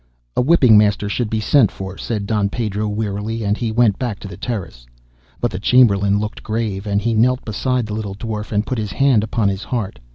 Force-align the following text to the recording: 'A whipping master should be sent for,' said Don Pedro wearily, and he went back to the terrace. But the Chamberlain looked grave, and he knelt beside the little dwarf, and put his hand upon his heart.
'A 0.35 0.41
whipping 0.41 0.79
master 0.79 1.07
should 1.07 1.29
be 1.29 1.39
sent 1.39 1.69
for,' 1.71 1.95
said 1.95 2.25
Don 2.25 2.49
Pedro 2.49 2.87
wearily, 2.87 3.43
and 3.43 3.55
he 3.55 3.71
went 3.71 3.99
back 3.99 4.19
to 4.21 4.27
the 4.27 4.35
terrace. 4.35 4.87
But 5.39 5.51
the 5.51 5.59
Chamberlain 5.59 6.17
looked 6.17 6.41
grave, 6.41 6.87
and 6.87 6.99
he 6.99 7.13
knelt 7.13 7.45
beside 7.45 7.85
the 7.85 7.93
little 7.93 8.15
dwarf, 8.15 8.51
and 8.51 8.65
put 8.65 8.79
his 8.79 8.93
hand 8.93 9.23
upon 9.23 9.47
his 9.47 9.61
heart. 9.65 9.99